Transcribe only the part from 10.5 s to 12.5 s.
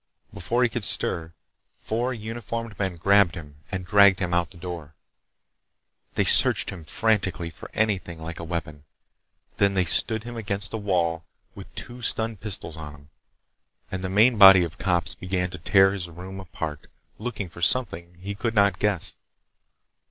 a wall with two stun